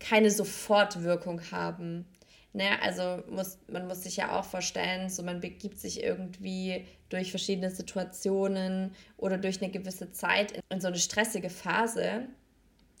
keine 0.00 0.30
Sofortwirkung 0.30 1.40
haben. 1.50 2.06
Ne? 2.54 2.80
Also 2.80 3.22
muss, 3.28 3.58
man 3.66 3.88
muss 3.88 4.04
sich 4.04 4.16
ja 4.16 4.38
auch 4.38 4.44
vorstellen, 4.44 5.10
so 5.10 5.24
man 5.24 5.40
begibt 5.40 5.78
sich 5.78 6.02
irgendwie 6.02 6.86
durch 7.08 7.30
verschiedene 7.30 7.70
Situationen 7.70 8.94
oder 9.16 9.38
durch 9.38 9.60
eine 9.60 9.72
gewisse 9.72 10.12
Zeit 10.12 10.52
in, 10.52 10.62
in 10.70 10.80
so 10.80 10.86
eine 10.86 10.98
stressige 10.98 11.50
Phase. 11.50 12.28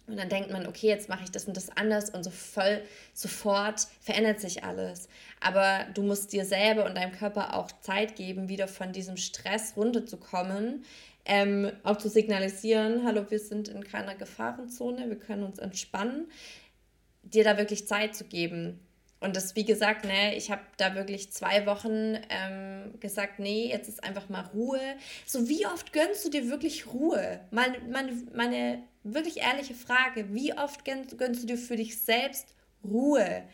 Und 0.08 0.16
dann 0.18 0.28
denkt 0.28 0.50
man, 0.50 0.66
okay, 0.66 0.88
jetzt 0.88 1.08
mache 1.08 1.22
ich 1.22 1.30
das 1.30 1.44
und 1.46 1.56
das 1.56 1.70
anders 1.76 2.10
und 2.10 2.24
so 2.24 2.30
voll 2.30 2.82
sofort 3.14 3.86
verändert 4.00 4.40
sich 4.40 4.64
alles. 4.64 5.08
Aber 5.40 5.86
du 5.94 6.02
musst 6.02 6.32
dir 6.32 6.44
selber 6.44 6.84
und 6.84 6.96
deinem 6.96 7.12
Körper 7.12 7.54
auch 7.54 7.70
Zeit 7.80 8.16
geben, 8.16 8.48
wieder 8.48 8.66
von 8.66 8.92
diesem 8.92 9.16
Stress 9.16 9.74
runterzukommen, 9.76 10.84
ähm, 11.26 11.70
auch 11.84 11.96
zu 11.96 12.08
signalisieren, 12.08 13.06
hallo, 13.06 13.30
wir 13.30 13.38
sind 13.38 13.68
in 13.68 13.84
keiner 13.84 14.16
Gefahrenzone, 14.16 15.08
wir 15.08 15.18
können 15.18 15.44
uns 15.44 15.58
entspannen, 15.58 16.26
dir 17.22 17.44
da 17.44 17.56
wirklich 17.56 17.86
Zeit 17.86 18.14
zu 18.16 18.24
geben. 18.24 18.80
Und 19.24 19.36
das, 19.36 19.56
wie 19.56 19.64
gesagt, 19.64 20.04
ne, 20.04 20.36
ich 20.36 20.50
habe 20.50 20.60
da 20.76 20.94
wirklich 20.94 21.32
zwei 21.32 21.64
Wochen 21.64 22.18
ähm, 22.28 22.92
gesagt, 23.00 23.38
nee, 23.38 23.70
jetzt 23.70 23.88
ist 23.88 24.04
einfach 24.04 24.28
mal 24.28 24.42
Ruhe. 24.52 24.80
So, 25.24 25.48
wie 25.48 25.66
oft 25.66 25.94
gönnst 25.94 26.26
du 26.26 26.28
dir 26.28 26.50
wirklich 26.50 26.86
Ruhe? 26.88 27.40
Meine, 27.50 27.78
meine, 27.90 28.12
meine 28.34 28.82
wirklich 29.02 29.38
ehrliche 29.38 29.72
Frage, 29.72 30.34
wie 30.34 30.52
oft 30.52 30.84
gönnst, 30.84 31.16
gönnst 31.16 31.42
du 31.42 31.46
dir 31.46 31.56
für 31.56 31.76
dich 31.76 31.98
selbst 31.98 32.54
Ruhe? 32.84 33.44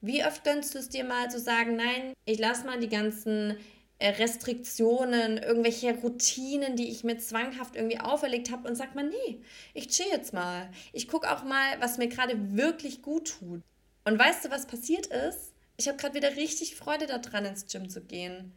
Wie 0.00 0.24
oft 0.24 0.44
gönnst 0.44 0.72
du 0.76 0.78
es 0.78 0.88
dir 0.88 1.02
mal 1.02 1.28
zu 1.32 1.40
sagen, 1.40 1.74
nein, 1.74 2.12
ich 2.24 2.38
lasse 2.38 2.64
mal 2.64 2.78
die 2.78 2.88
ganzen 2.88 3.56
äh, 3.98 4.10
Restriktionen, 4.10 5.38
irgendwelche 5.38 5.96
Routinen, 5.96 6.76
die 6.76 6.90
ich 6.90 7.02
mir 7.02 7.18
zwanghaft 7.18 7.74
irgendwie 7.74 7.98
auferlegt 7.98 8.52
habe 8.52 8.68
und 8.68 8.76
sag 8.76 8.94
mal, 8.94 9.08
nee, 9.08 9.40
ich 9.72 9.88
chill 9.88 10.06
jetzt 10.12 10.32
mal. 10.32 10.70
Ich 10.92 11.08
gucke 11.08 11.32
auch 11.32 11.42
mal, 11.42 11.80
was 11.80 11.98
mir 11.98 12.06
gerade 12.06 12.56
wirklich 12.56 13.02
gut 13.02 13.36
tut. 13.40 13.62
Und 14.04 14.18
weißt 14.18 14.44
du, 14.44 14.50
was 14.50 14.66
passiert 14.66 15.06
ist? 15.06 15.52
Ich 15.76 15.88
habe 15.88 15.96
gerade 15.96 16.14
wieder 16.14 16.36
richtig 16.36 16.76
Freude 16.76 17.06
daran, 17.06 17.46
ins 17.46 17.66
Gym 17.66 17.88
zu 17.88 18.00
gehen. 18.00 18.52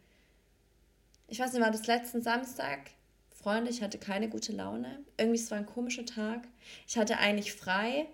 Ich 1.26 1.40
weiß 1.40 1.52
nicht, 1.52 1.62
war 1.62 1.70
das 1.70 1.86
letzten 1.86 2.22
Samstag? 2.22 2.90
Freunde, 3.34 3.70
ich 3.70 3.82
hatte 3.82 3.98
keine 3.98 4.28
gute 4.28 4.52
Laune. 4.52 5.00
Irgendwie, 5.16 5.40
es 5.40 5.50
war 5.50 5.58
ein 5.58 5.66
komischer 5.66 6.04
Tag. 6.04 6.46
Ich 6.86 6.98
hatte 6.98 7.18
eigentlich 7.18 7.52
frei. 7.52 8.06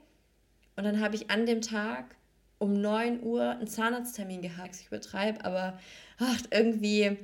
Und 0.77 0.85
dann 0.85 1.01
habe 1.01 1.17
ich 1.17 1.31
an 1.31 1.47
dem 1.47 1.61
Tag 1.61 2.17
um 2.59 2.81
9 2.81 3.23
Uhr 3.23 3.51
einen 3.51 3.67
Zahnarzttermin 3.67 4.43
gehabt. 4.43 4.77
Ich 4.77 4.87
übertreibe, 4.87 5.45
aber 5.45 5.79
ach, 6.19 6.41
irgendwie, 6.51 7.19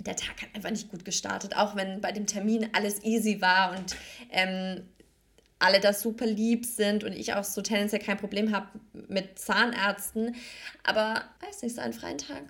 der 0.00 0.16
Tag 0.16 0.42
hat 0.42 0.54
einfach 0.54 0.70
nicht 0.70 0.90
gut 0.90 1.04
gestartet. 1.04 1.56
Auch 1.56 1.76
wenn 1.76 2.00
bei 2.00 2.12
dem 2.12 2.26
Termin 2.26 2.70
alles 2.72 3.02
easy 3.04 3.40
war 3.40 3.72
und 3.76 3.96
ähm, 4.30 4.88
alle 5.64 5.80
da 5.80 5.92
super 5.92 6.26
lieb 6.26 6.66
sind 6.66 7.04
und 7.04 7.12
ich 7.12 7.34
auch 7.34 7.44
so 7.44 7.62
tendenziell 7.62 8.02
kein 8.02 8.18
Problem 8.18 8.54
habe 8.54 8.68
mit 9.08 9.38
Zahnärzten. 9.38 10.34
Aber 10.82 11.22
weiß 11.40 11.62
nicht, 11.62 11.74
so 11.74 11.80
einen 11.80 11.92
freien 11.92 12.18
Tag 12.18 12.44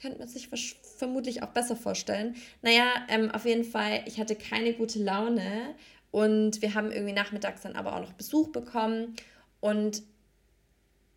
könnte 0.00 0.18
man 0.18 0.28
sich 0.28 0.50
vermutlich 0.98 1.42
auch 1.42 1.48
besser 1.48 1.76
vorstellen. 1.76 2.36
Naja, 2.60 2.84
ähm, 3.08 3.30
auf 3.30 3.46
jeden 3.46 3.64
Fall, 3.64 4.02
ich 4.06 4.20
hatte 4.20 4.36
keine 4.36 4.74
gute 4.74 4.98
Laune 5.02 5.74
und 6.10 6.60
wir 6.60 6.74
haben 6.74 6.92
irgendwie 6.92 7.14
nachmittags 7.14 7.62
dann 7.62 7.74
aber 7.74 7.96
auch 7.96 8.00
noch 8.00 8.12
Besuch 8.12 8.52
bekommen 8.52 9.16
und 9.60 10.02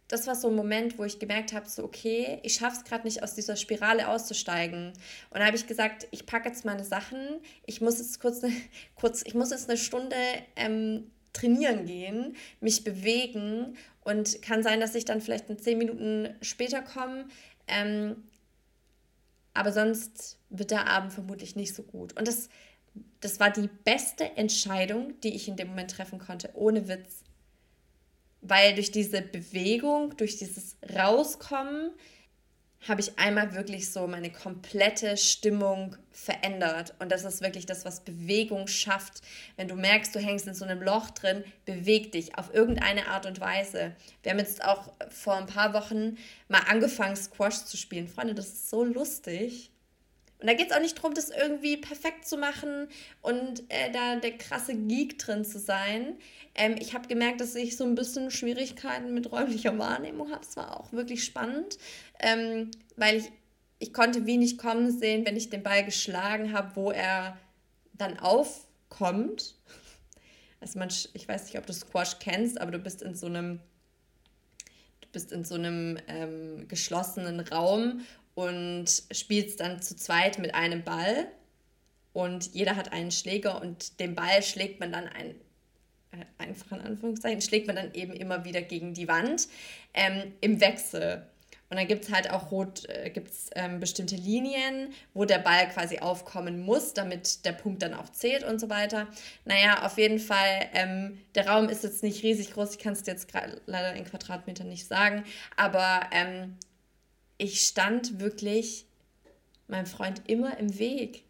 das 0.07 0.25
war 0.25 0.35
so 0.35 0.47
ein 0.47 0.55
Moment, 0.55 0.97
wo 0.97 1.03
ich 1.03 1.19
gemerkt 1.19 1.51
habe, 1.51 1.67
so 1.67 1.83
okay, 1.83 2.39
ich 2.43 2.55
schaffe 2.55 2.77
es 2.77 2.83
gerade 2.85 3.03
nicht 3.05 3.23
aus 3.23 3.35
dieser 3.35 3.57
Spirale 3.57 4.07
auszusteigen. 4.07 4.93
Und 5.29 5.39
da 5.39 5.45
habe 5.45 5.57
ich 5.57 5.67
gesagt, 5.67 6.07
ich 6.11 6.25
packe 6.25 6.47
jetzt 6.47 6.63
meine 6.63 6.85
Sachen, 6.85 7.19
ich 7.65 7.81
muss 7.81 7.97
jetzt 7.99 8.21
kurz, 8.21 8.43
eine, 8.43 8.53
kurz 8.95 9.21
ich 9.25 9.33
muss 9.33 9.51
jetzt 9.51 9.69
eine 9.69 9.77
Stunde 9.77 10.15
ähm, 10.55 11.11
trainieren 11.33 11.85
gehen, 11.85 12.35
mich 12.59 12.83
bewegen 12.83 13.77
und 14.03 14.41
kann 14.41 14.63
sein, 14.63 14.79
dass 14.79 14.95
ich 14.95 15.05
dann 15.05 15.21
vielleicht 15.21 15.49
in 15.49 15.59
zehn 15.59 15.77
Minuten 15.77 16.35
später 16.41 16.81
komme. 16.81 17.27
Ähm, 17.67 18.23
aber 19.53 19.71
sonst 19.71 20.37
wird 20.49 20.71
der 20.71 20.87
Abend 20.87 21.13
vermutlich 21.13 21.55
nicht 21.55 21.73
so 21.73 21.83
gut. 21.83 22.17
Und 22.17 22.27
das, 22.27 22.49
das 23.19 23.39
war 23.39 23.51
die 23.51 23.69
beste 23.83 24.23
Entscheidung, 24.37 25.19
die 25.21 25.35
ich 25.35 25.47
in 25.47 25.55
dem 25.55 25.69
Moment 25.69 25.91
treffen 25.91 26.19
konnte, 26.19 26.51
ohne 26.53 26.87
Witz 26.87 27.23
weil 28.41 28.75
durch 28.75 28.91
diese 28.91 29.21
Bewegung, 29.21 30.15
durch 30.17 30.37
dieses 30.37 30.77
Rauskommen, 30.95 31.91
habe 32.87 33.01
ich 33.01 33.17
einmal 33.19 33.53
wirklich 33.53 33.91
so 33.91 34.07
meine 34.07 34.31
komplette 34.31 35.17
Stimmung 35.17 35.95
verändert. 36.11 36.93
Und 36.99 37.11
das 37.11 37.23
ist 37.25 37.41
wirklich 37.41 37.65
das, 37.65 37.85
was 37.85 38.01
Bewegung 38.01 38.67
schafft. 38.67 39.21
Wenn 39.55 39.67
du 39.67 39.75
merkst, 39.75 40.15
du 40.15 40.19
hängst 40.19 40.47
in 40.47 40.53
so 40.53 40.65
einem 40.65 40.81
Loch 40.81 41.09
drin, 41.11 41.43
beweg 41.65 42.11
dich 42.11 42.37
auf 42.37 42.53
irgendeine 42.53 43.07
Art 43.07 43.25
und 43.25 43.39
Weise. 43.39 43.95
Wir 44.23 44.31
haben 44.31 44.39
jetzt 44.39 44.63
auch 44.63 44.91
vor 45.09 45.35
ein 45.35 45.47
paar 45.47 45.73
Wochen 45.73 46.17
mal 46.47 46.61
angefangen, 46.67 47.15
Squash 47.15 47.65
zu 47.65 47.77
spielen. 47.77 48.07
Freunde, 48.07 48.33
das 48.33 48.47
ist 48.47 48.69
so 48.69 48.83
lustig. 48.83 49.71
Und 50.39 50.47
da 50.47 50.53
geht 50.53 50.69
es 50.69 50.75
auch 50.75 50.81
nicht 50.81 50.97
darum, 50.97 51.15
das 51.15 51.29
irgendwie 51.29 51.77
perfekt 51.77 52.27
zu 52.27 52.37
machen 52.37 52.87
und 53.21 53.63
äh, 53.69 53.91
da 53.91 54.17
der 54.17 54.37
krasse 54.37 54.75
Geek 54.75 55.17
drin 55.17 55.43
zu 55.43 55.57
sein. 55.57 56.15
Ähm, 56.53 56.75
ich 56.79 56.93
habe 56.93 57.07
gemerkt, 57.07 57.41
dass 57.41 57.55
ich 57.55 57.75
so 57.75 57.83
ein 57.83 57.95
bisschen 57.95 58.29
Schwierigkeiten 58.29 59.13
mit 59.13 59.31
räumlicher 59.31 59.77
Wahrnehmung 59.79 60.31
habe. 60.31 60.43
Es 60.43 60.55
war 60.55 60.79
auch 60.79 60.91
wirklich 60.93 61.23
spannend, 61.23 61.79
ähm, 62.19 62.69
weil 62.95 63.17
ich, 63.17 63.31
ich 63.79 63.93
konnte 63.93 64.27
wenig 64.27 64.59
kommen 64.59 64.91
sehen, 64.91 65.25
wenn 65.25 65.37
ich 65.37 65.49
den 65.49 65.63
Ball 65.63 65.83
geschlagen 65.83 66.53
habe, 66.53 66.75
wo 66.75 66.91
er 66.91 67.37
dann 67.93 68.19
aufkommt. 68.19 69.55
Also 70.59 70.77
man, 70.77 70.89
ich 71.13 71.27
weiß 71.27 71.45
nicht, 71.45 71.57
ob 71.57 71.65
du 71.65 71.73
Squash 71.73 72.19
kennst, 72.19 72.61
aber 72.61 72.71
du 72.71 72.79
bist 72.79 73.01
in 73.01 73.15
so 73.15 73.25
einem 73.25 73.59
bist 75.13 75.31
in 75.31 75.45
so 75.45 75.55
einem 75.55 75.97
ähm, 76.07 76.67
geschlossenen 76.67 77.39
Raum 77.39 78.01
und 78.37 78.85
spielst 79.09 79.61
dann 79.61 79.81
zu 79.81 79.95
zweit 79.95 80.37
mit 80.37 80.53
einem 80.53 80.83
Ball 80.83 81.25
und 82.13 82.53
jeder 82.53 82.75
hat 82.75 82.91
einen 82.91 83.09
Schläger 83.09 83.59
und 83.59 83.99
den 83.99 84.13
Ball 84.13 84.43
schlägt 84.43 84.79
man 84.79 84.91
dann 84.91 85.07
ein, 85.07 85.31
äh, 86.11 86.23
einfach 86.37 86.71
in 86.71 86.81
Anführungszeichen, 86.81 87.41
schlägt 87.41 87.65
man 87.65 87.77
dann 87.77 87.95
eben 87.95 88.13
immer 88.13 88.45
wieder 88.45 88.61
gegen 88.61 88.93
die 88.93 89.07
Wand 89.07 89.47
ähm, 89.95 90.33
im 90.39 90.61
Wechsel. 90.61 91.25
Und 91.71 91.77
dann 91.77 91.87
gibt 91.87 92.03
es 92.03 92.11
halt 92.13 92.29
auch 92.29 92.51
rot, 92.51 92.87
äh, 92.87 93.09
gibt's, 93.09 93.49
ähm, 93.55 93.79
bestimmte 93.79 94.15
Linien, 94.15 94.93
wo 95.15 95.25
der 95.25 95.39
Ball 95.39 95.67
quasi 95.69 95.97
aufkommen 95.97 96.59
muss, 96.59 96.93
damit 96.93 97.43
der 97.43 97.53
Punkt 97.53 97.81
dann 97.81 97.95
auch 97.95 98.11
zählt 98.11 98.43
und 98.43 98.59
so 98.59 98.69
weiter. 98.69 99.07
Naja, 99.45 99.83
auf 99.83 99.97
jeden 99.97 100.19
Fall, 100.19 100.69
ähm, 100.73 101.19
der 101.33 101.47
Raum 101.47 101.69
ist 101.69 101.83
jetzt 101.83 102.03
nicht 102.03 102.21
riesig 102.21 102.53
groß, 102.53 102.73
ich 102.73 102.79
kann 102.79 102.93
es 102.93 103.03
jetzt 103.07 103.33
leider 103.65 103.93
in 103.95 104.05
Quadratmetern 104.05 104.69
nicht 104.69 104.87
sagen, 104.87 105.23
aber 105.55 106.01
ähm, 106.11 106.55
ich 107.37 107.61
stand 107.61 108.19
wirklich 108.19 108.85
meinem 109.67 109.85
Freund 109.85 110.21
immer 110.27 110.57
im 110.57 110.79
Weg. 110.79 111.23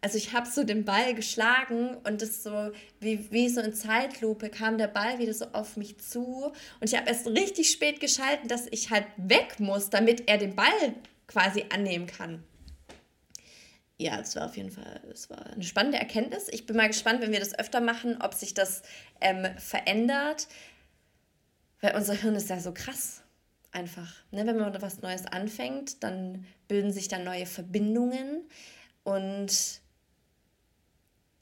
Also 0.00 0.18
ich 0.18 0.32
habe 0.32 0.48
so 0.48 0.62
den 0.62 0.84
Ball 0.84 1.14
geschlagen 1.14 1.96
und 2.04 2.22
das 2.22 2.42
so 2.42 2.70
wie, 3.00 3.30
wie 3.32 3.48
so 3.48 3.60
in 3.60 3.74
Zeitlupe 3.74 4.50
kam 4.50 4.78
der 4.78 4.88
Ball 4.88 5.18
wieder 5.18 5.34
so 5.34 5.46
auf 5.46 5.76
mich 5.76 5.98
zu 5.98 6.52
und 6.80 6.90
ich 6.90 6.96
habe 6.96 7.08
erst 7.08 7.26
richtig 7.26 7.70
spät 7.70 8.00
geschalten, 8.00 8.48
dass 8.48 8.66
ich 8.70 8.90
halt 8.90 9.06
weg 9.16 9.58
muss, 9.58 9.90
damit 9.90 10.28
er 10.28 10.38
den 10.38 10.54
Ball 10.54 10.94
quasi 11.26 11.64
annehmen 11.70 12.06
kann. 12.06 12.44
Ja, 13.98 14.20
es 14.20 14.36
war 14.36 14.46
auf 14.46 14.56
jeden 14.56 14.70
Fall, 14.70 15.00
es 15.10 15.30
war 15.30 15.46
eine 15.46 15.64
spannende 15.64 15.98
Erkenntnis. 15.98 16.48
Ich 16.50 16.66
bin 16.66 16.76
mal 16.76 16.86
gespannt, 16.86 17.22
wenn 17.22 17.32
wir 17.32 17.40
das 17.40 17.58
öfter 17.58 17.80
machen, 17.80 18.18
ob 18.20 18.34
sich 18.34 18.52
das 18.52 18.82
ähm, 19.22 19.46
verändert, 19.58 20.48
weil 21.80 21.96
unser 21.96 22.12
Hirn 22.12 22.34
ist 22.34 22.50
ja 22.50 22.60
so 22.60 22.74
krass 22.74 23.22
einfach. 23.76 24.12
Ne? 24.32 24.46
Wenn 24.46 24.56
man 24.56 24.82
was 24.82 25.02
Neues 25.02 25.26
anfängt, 25.26 26.02
dann 26.02 26.44
bilden 26.66 26.92
sich 26.92 27.08
dann 27.08 27.24
neue 27.24 27.46
Verbindungen 27.46 28.48
und 29.04 29.80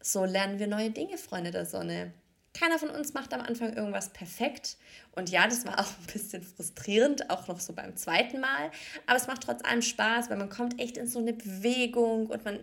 so 0.00 0.24
lernen 0.26 0.58
wir 0.58 0.66
neue 0.66 0.90
Dinge, 0.90 1.16
Freunde 1.16 1.50
der 1.50 1.64
Sonne. 1.64 2.12
Keiner 2.52 2.78
von 2.78 2.90
uns 2.90 3.14
macht 3.14 3.32
am 3.32 3.40
Anfang 3.40 3.72
irgendwas 3.72 4.12
perfekt. 4.12 4.76
Und 5.12 5.30
ja, 5.30 5.46
das 5.48 5.64
war 5.64 5.80
auch 5.80 5.88
ein 5.88 6.12
bisschen 6.12 6.42
frustrierend, 6.42 7.30
auch 7.30 7.48
noch 7.48 7.58
so 7.60 7.72
beim 7.72 7.96
zweiten 7.96 8.40
Mal. 8.40 8.70
Aber 9.06 9.16
es 9.16 9.26
macht 9.26 9.42
trotz 9.42 9.64
allem 9.64 9.82
Spaß, 9.82 10.28
weil 10.28 10.36
man 10.36 10.50
kommt 10.50 10.78
echt 10.80 10.98
in 10.98 11.06
so 11.06 11.20
eine 11.20 11.32
Bewegung 11.32 12.26
und 12.26 12.44
man 12.44 12.60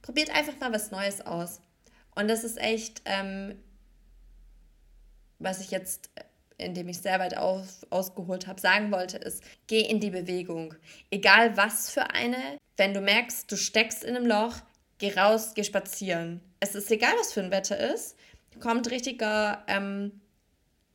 probiert 0.00 0.34
einfach 0.34 0.58
mal 0.60 0.72
was 0.72 0.90
Neues 0.90 1.20
aus. 1.20 1.60
Und 2.14 2.28
das 2.28 2.42
ist 2.42 2.58
echt, 2.58 3.02
ähm, 3.04 3.54
was 5.38 5.60
ich 5.60 5.70
jetzt 5.70 6.10
indem 6.58 6.88
ich 6.88 6.98
sehr 6.98 7.18
weit 7.18 7.36
aus, 7.36 7.86
ausgeholt 7.90 8.46
habe, 8.46 8.60
sagen 8.60 8.90
wollte, 8.92 9.18
ist, 9.18 9.42
geh 9.66 9.80
in 9.80 10.00
die 10.00 10.10
Bewegung. 10.10 10.74
Egal 11.10 11.56
was 11.56 11.90
für 11.90 12.10
eine, 12.10 12.58
wenn 12.76 12.94
du 12.94 13.00
merkst, 13.00 13.50
du 13.50 13.56
steckst 13.56 14.04
in 14.04 14.16
einem 14.16 14.26
Loch, 14.26 14.56
geh 14.98 15.12
raus, 15.14 15.52
geh 15.54 15.64
spazieren. 15.64 16.40
Es 16.60 16.74
ist 16.74 16.90
egal, 16.90 17.12
was 17.18 17.32
für 17.32 17.40
ein 17.40 17.50
Wetter 17.50 17.78
ist. 17.92 18.16
Kommt 18.60 18.90
richtiger 18.90 19.64
ähm, 19.66 20.20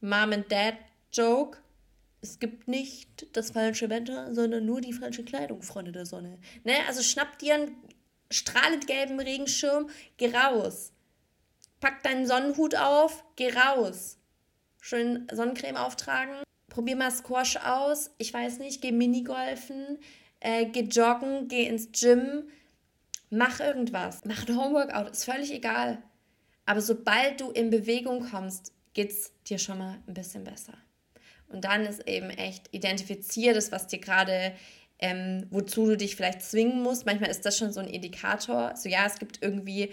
Mom 0.01 0.31
and 0.31 0.51
Dad 0.51 0.75
Joke. 1.11 1.57
Es 2.21 2.39
gibt 2.39 2.67
nicht 2.67 3.35
das 3.35 3.51
falsche 3.51 3.89
Wetter, 3.89 4.33
sondern 4.33 4.65
nur 4.65 4.81
die 4.81 4.93
falsche 4.93 5.23
Kleidung, 5.23 5.61
Freunde 5.61 5.91
der 5.91 6.05
Sonne. 6.05 6.39
Ne? 6.63 6.73
Also 6.87 7.03
schnapp 7.03 7.37
dir 7.39 7.55
einen 7.55 7.75
strahlend 8.31 8.87
gelben 8.87 9.19
Regenschirm, 9.19 9.89
geh 10.17 10.35
raus. 10.35 10.91
Pack 11.79 12.01
deinen 12.03 12.25
Sonnenhut 12.25 12.75
auf, 12.75 13.23
geh 13.35 13.51
raus 13.51 14.17
schön 14.87 15.27
Sonnencreme 15.31 15.75
auftragen. 15.75 16.33
probier 16.69 16.95
mal 16.95 17.11
Squash 17.11 17.57
aus, 17.57 18.11
ich 18.19 18.33
weiß 18.33 18.59
nicht, 18.59 18.81
geh 18.81 18.91
Minigolfen, 18.91 19.97
äh, 20.39 20.65
geh 20.65 20.81
joggen, 20.81 21.47
geh 21.47 21.65
ins 21.65 21.91
Gym, 21.91 22.43
mach 23.29 23.59
irgendwas, 23.59 24.21
mach 24.25 24.47
ein 24.47 24.55
Homeworkout, 24.55 25.11
ist 25.11 25.25
völlig 25.25 25.51
egal. 25.51 25.97
Aber 26.65 26.81
sobald 26.81 27.41
du 27.41 27.51
in 27.51 27.69
Bewegung 27.69 28.29
kommst, 28.29 28.71
geht 28.93 29.11
es 29.11 29.33
dir 29.45 29.57
schon 29.57 29.79
mal 29.79 29.97
ein 30.07 30.13
bisschen 30.13 30.43
besser. 30.43 30.77
Und 31.49 31.63
dann 31.65 31.85
ist 31.85 32.07
eben 32.07 32.29
echt, 32.29 32.69
identifizier 32.71 33.53
das, 33.53 33.71
was 33.71 33.87
dir 33.87 33.99
gerade, 33.99 34.53
ähm, 34.99 35.47
wozu 35.49 35.87
du 35.87 35.97
dich 35.97 36.15
vielleicht 36.15 36.43
zwingen 36.43 36.81
musst. 36.81 37.05
Manchmal 37.05 37.29
ist 37.29 37.45
das 37.45 37.57
schon 37.57 37.73
so 37.73 37.79
ein 37.79 37.87
Indikator. 37.87 38.75
So, 38.75 38.87
ja, 38.87 39.05
es 39.05 39.19
gibt 39.19 39.41
irgendwie 39.41 39.91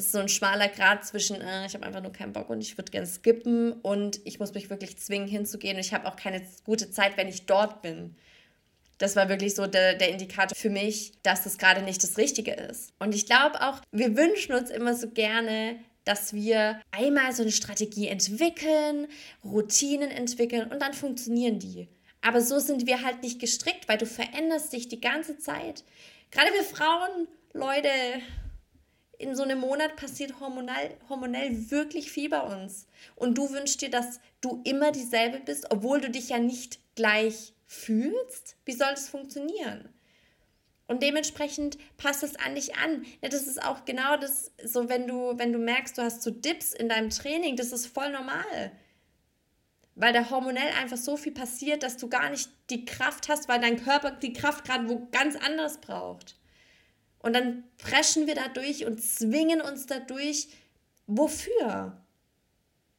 so 0.00 0.18
ein 0.18 0.28
schmaler 0.28 0.68
Grad 0.68 1.04
zwischen, 1.04 1.40
äh, 1.40 1.66
ich 1.66 1.74
habe 1.74 1.86
einfach 1.86 2.02
nur 2.02 2.12
keinen 2.12 2.32
Bock 2.32 2.50
und 2.50 2.60
ich 2.60 2.76
würde 2.78 2.90
gerne 2.90 3.06
skippen 3.06 3.72
und 3.72 4.20
ich 4.24 4.38
muss 4.38 4.54
mich 4.54 4.70
wirklich 4.70 4.98
zwingen 4.98 5.28
hinzugehen 5.28 5.76
und 5.76 5.80
ich 5.80 5.94
habe 5.94 6.06
auch 6.06 6.16
keine 6.16 6.42
gute 6.64 6.90
Zeit, 6.90 7.16
wenn 7.16 7.28
ich 7.28 7.46
dort 7.46 7.82
bin. 7.82 8.16
Das 8.98 9.16
war 9.16 9.28
wirklich 9.28 9.54
so 9.54 9.66
der, 9.66 9.94
der 9.94 10.10
Indikator 10.10 10.54
für 10.54 10.68
mich, 10.68 11.12
dass 11.22 11.44
das 11.44 11.56
gerade 11.56 11.82
nicht 11.82 12.02
das 12.02 12.18
Richtige 12.18 12.52
ist. 12.52 12.92
Und 12.98 13.14
ich 13.14 13.26
glaube 13.26 13.62
auch, 13.62 13.80
wir 13.92 14.16
wünschen 14.16 14.54
uns 14.54 14.68
immer 14.68 14.94
so 14.94 15.08
gerne, 15.08 15.78
dass 16.04 16.34
wir 16.34 16.80
einmal 16.90 17.32
so 17.32 17.42
eine 17.42 17.52
Strategie 17.52 18.08
entwickeln, 18.08 19.06
Routinen 19.44 20.10
entwickeln 20.10 20.70
und 20.70 20.80
dann 20.82 20.92
funktionieren 20.92 21.58
die. 21.58 21.88
Aber 22.22 22.40
so 22.42 22.58
sind 22.58 22.86
wir 22.86 23.02
halt 23.02 23.22
nicht 23.22 23.40
gestrickt, 23.40 23.88
weil 23.88 23.98
du 23.98 24.06
veränderst 24.06 24.72
dich 24.72 24.88
die 24.88 25.00
ganze 25.00 25.38
Zeit. 25.38 25.84
Gerade 26.30 26.52
wir 26.52 26.64
Frauen, 26.64 27.26
Leute, 27.52 27.88
in 29.20 29.36
so 29.36 29.42
einem 29.42 29.60
Monat 29.60 29.96
passiert 29.96 30.40
hormonell, 30.40 30.96
hormonell 31.10 31.70
wirklich 31.70 32.10
viel 32.10 32.30
bei 32.30 32.40
uns. 32.40 32.86
Und 33.16 33.36
du 33.36 33.50
wünschst 33.50 33.82
dir, 33.82 33.90
dass 33.90 34.18
du 34.40 34.62
immer 34.64 34.92
dieselbe 34.92 35.40
bist, 35.40 35.70
obwohl 35.70 36.00
du 36.00 36.08
dich 36.08 36.30
ja 36.30 36.38
nicht 36.38 36.78
gleich 36.94 37.52
fühlst? 37.66 38.56
Wie 38.64 38.72
soll 38.72 38.90
das 38.90 39.10
funktionieren? 39.10 39.90
Und 40.86 41.02
dementsprechend 41.02 41.76
passt 41.98 42.22
es 42.22 42.34
an 42.34 42.54
dich 42.54 42.76
an. 42.76 43.04
Das 43.20 43.46
ist 43.46 43.62
auch 43.62 43.84
genau 43.84 44.16
das, 44.16 44.52
so 44.64 44.88
wenn 44.88 45.06
du, 45.06 45.38
wenn 45.38 45.52
du 45.52 45.58
merkst, 45.58 45.98
du 45.98 46.02
hast 46.02 46.22
so 46.22 46.30
Dips 46.30 46.72
in 46.72 46.88
deinem 46.88 47.10
Training, 47.10 47.56
das 47.56 47.72
ist 47.72 47.86
voll 47.86 48.10
normal. 48.10 48.72
Weil 49.94 50.14
da 50.14 50.30
hormonell 50.30 50.72
einfach 50.80 50.96
so 50.96 51.18
viel 51.18 51.32
passiert, 51.32 51.82
dass 51.82 51.98
du 51.98 52.08
gar 52.08 52.30
nicht 52.30 52.50
die 52.70 52.86
Kraft 52.86 53.28
hast, 53.28 53.48
weil 53.48 53.60
dein 53.60 53.76
Körper 53.76 54.12
die 54.12 54.32
Kraft 54.32 54.64
gerade 54.64 54.88
wo 54.88 55.08
ganz 55.12 55.36
anders 55.36 55.80
braucht. 55.80 56.39
Und 57.20 57.34
dann 57.34 57.64
preschen 57.78 58.26
wir 58.26 58.34
da 58.34 58.48
durch 58.48 58.86
und 58.86 59.02
zwingen 59.02 59.60
uns 59.60 59.86
dadurch. 59.86 60.48
Wofür? 61.06 62.00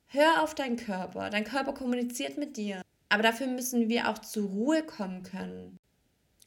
Hör 0.07 0.43
auf 0.43 0.55
deinen 0.55 0.77
Körper. 0.77 1.29
Dein 1.29 1.43
Körper 1.43 1.73
kommuniziert 1.73 2.37
mit 2.37 2.57
dir. 2.57 2.81
Aber 3.09 3.23
dafür 3.23 3.47
müssen 3.47 3.89
wir 3.89 4.09
auch 4.09 4.19
zur 4.19 4.47
Ruhe 4.47 4.83
kommen 4.83 5.23
können. 5.23 5.77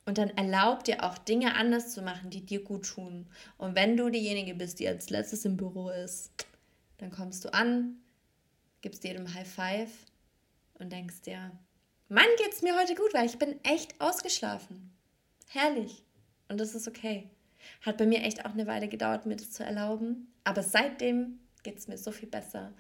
Und 0.07 0.19
dann 0.19 0.31
erlaub 0.31 0.85
dir 0.85 1.03
auch 1.03 1.17
Dinge 1.19 1.55
anders 1.55 1.93
zu 1.93 2.03
machen, 2.03 2.31
die 2.31 2.45
dir 2.45 2.63
gut 2.63 2.87
tun. 2.87 3.27
Und 3.57 3.75
wenn 3.75 3.97
du 3.97 4.11
diejenige 4.11 4.55
bist, 4.55 4.79
die 4.79 4.89
als 4.89 5.11
letztes 5.11 5.45
im 5.45 5.57
Büro 5.57 5.89
ist, 5.89 6.31
dann 6.99 7.11
kommst 7.11 7.45
du 7.45 7.53
an, 7.53 7.97
gibst 8.83 9.03
jedem 9.05 9.33
High 9.33 9.51
Five 9.51 9.91
und 10.75 10.93
denkst 10.93 11.23
dir, 11.23 11.51
Mann, 12.09 12.27
geht's 12.37 12.63
mir 12.63 12.77
heute 12.79 12.95
gut, 12.95 13.15
weil 13.15 13.27
ich 13.27 13.39
bin 13.39 13.59
echt 13.65 13.99
ausgeschlafen. 14.01 14.93
Herrlich. 15.49 16.05
Und 16.49 16.61
das 16.61 16.75
ist 16.75 16.87
okay. 16.87 17.31
Hat 17.83 17.99
bei 17.99 18.07
mir 18.07 18.23
echt 18.23 18.45
auch 18.45 18.53
eine 18.53 18.67
Weile 18.67 18.89
gedauert, 18.89 19.27
mir 19.27 19.37
das 19.37 19.51
zu 19.53 19.65
erlauben. 19.65 20.33
Aber 20.45 20.63
seitdem 20.63 21.41
geht 21.63 21.79
es 21.79 21.89
mir 21.89 21.99
so 21.99 22.13
viel 22.13 22.29
besser. 22.29 22.73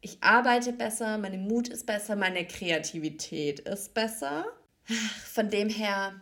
Ich 0.00 0.22
arbeite 0.22 0.72
besser, 0.72 1.18
meine 1.18 1.38
Mut 1.38 1.68
ist 1.68 1.86
besser, 1.86 2.16
meine 2.16 2.46
Kreativität 2.46 3.60
ist 3.60 3.92
besser. 3.94 4.46
Von 5.24 5.50
dem 5.50 5.68
her 5.68 6.14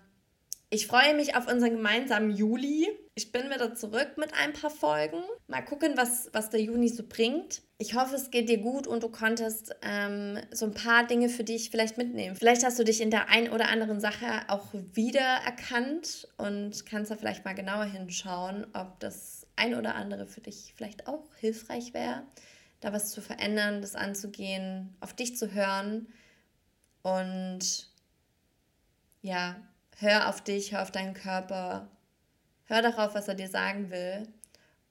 ich 0.70 0.86
freue 0.86 1.14
mich 1.14 1.34
auf 1.34 1.50
unseren 1.50 1.70
gemeinsamen 1.70 2.30
Juli. 2.30 2.88
Ich 3.14 3.32
bin 3.32 3.46
wieder 3.46 3.74
zurück 3.74 4.12
mit 4.16 4.34
ein 4.34 4.52
paar 4.52 4.70
Folgen. 4.70 5.22
Mal 5.46 5.62
gucken, 5.62 5.96
was, 5.96 6.28
was 6.32 6.50
der 6.50 6.60
Juni 6.60 6.88
so 6.88 7.04
bringt. 7.08 7.62
Ich 7.78 7.94
hoffe, 7.94 8.16
es 8.16 8.30
geht 8.30 8.48
dir 8.48 8.58
gut 8.58 8.86
und 8.86 9.02
du 9.02 9.08
konntest 9.08 9.74
ähm, 9.82 10.38
so 10.50 10.66
ein 10.66 10.74
paar 10.74 11.06
Dinge 11.06 11.28
für 11.30 11.44
dich 11.44 11.70
vielleicht 11.70 11.96
mitnehmen. 11.96 12.36
Vielleicht 12.36 12.64
hast 12.64 12.78
du 12.78 12.84
dich 12.84 13.00
in 13.00 13.10
der 13.10 13.30
einen 13.30 13.50
oder 13.50 13.68
anderen 13.68 14.00
Sache 14.00 14.42
auch 14.48 14.66
wiedererkannt 14.72 16.28
und 16.36 16.84
kannst 16.84 17.10
da 17.10 17.16
vielleicht 17.16 17.44
mal 17.44 17.54
genauer 17.54 17.84
hinschauen, 17.84 18.66
ob 18.74 19.00
das 19.00 19.46
ein 19.56 19.74
oder 19.74 19.94
andere 19.94 20.26
für 20.26 20.40
dich 20.40 20.74
vielleicht 20.76 21.06
auch 21.06 21.34
hilfreich 21.36 21.94
wäre, 21.94 22.24
da 22.80 22.92
was 22.92 23.10
zu 23.10 23.22
verändern, 23.22 23.80
das 23.80 23.94
anzugehen, 23.94 24.96
auf 25.00 25.14
dich 25.14 25.36
zu 25.36 25.52
hören 25.52 26.08
und 27.02 27.88
ja, 29.22 29.56
hör 30.00 30.28
auf 30.28 30.40
dich, 30.40 30.72
hör 30.72 30.82
auf 30.82 30.90
deinen 30.90 31.14
Körper, 31.14 31.88
hör 32.64 32.82
darauf, 32.82 33.14
was 33.14 33.28
er 33.28 33.34
dir 33.34 33.48
sagen 33.48 33.90
will 33.90 34.28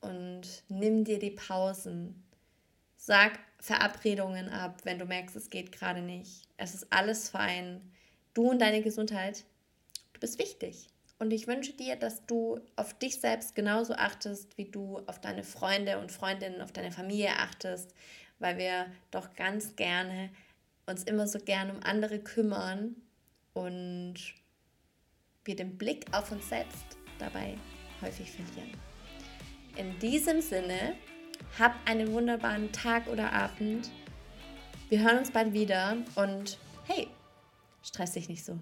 und 0.01 0.63
nimm 0.67 1.03
dir 1.03 1.19
die 1.19 1.31
Pausen. 1.31 2.23
Sag 2.95 3.39
Verabredungen 3.59 4.49
ab, 4.49 4.81
wenn 4.83 4.99
du 4.99 5.05
merkst, 5.05 5.35
es 5.35 5.49
geht 5.49 5.71
gerade 5.71 6.01
nicht. 6.01 6.47
Es 6.57 6.73
ist 6.73 6.91
alles 6.91 7.29
fein. 7.29 7.91
Du 8.33 8.49
und 8.49 8.59
deine 8.59 8.81
Gesundheit, 8.81 9.45
du 10.13 10.19
bist 10.19 10.39
wichtig. 10.39 10.89
Und 11.19 11.31
ich 11.31 11.47
wünsche 11.47 11.73
dir, 11.73 11.95
dass 11.95 12.25
du 12.25 12.59
auf 12.75 12.93
dich 12.93 13.19
selbst 13.19 13.55
genauso 13.55 13.93
achtest, 13.93 14.55
wie 14.57 14.65
du 14.65 14.99
auf 15.07 15.19
deine 15.19 15.43
Freunde 15.43 15.97
und 15.99 16.11
Freundinnen, 16.11 16.61
auf 16.61 16.71
deine 16.71 16.91
Familie 16.91 17.31
achtest, 17.39 17.93
weil 18.37 18.57
wir 18.57 18.85
doch 19.09 19.33
ganz 19.33 19.75
gerne 19.75 20.29
uns 20.85 21.03
immer 21.03 21.27
so 21.27 21.39
gern 21.39 21.71
um 21.71 21.81
andere 21.81 22.19
kümmern 22.19 22.95
und 23.53 24.15
wir 25.47 25.55
den 25.55 25.77
Blick 25.77 26.05
auf 26.11 26.31
uns 26.31 26.49
selbst 26.49 26.97
dabei 27.17 27.57
häufig 28.01 28.29
verlieren. 28.29 28.71
In 29.75 29.97
diesem 29.99 30.41
Sinne, 30.41 30.95
hab 31.57 31.73
einen 31.85 32.11
wunderbaren 32.11 32.71
Tag 32.71 33.07
oder 33.07 33.31
Abend. 33.31 33.89
Wir 34.89 34.99
hören 35.03 35.19
uns 35.19 35.31
bald 35.31 35.53
wieder 35.53 35.97
und 36.15 36.57
hey, 36.85 37.07
stress 37.83 38.13
dich 38.13 38.29
nicht 38.29 38.43
so. 38.43 38.59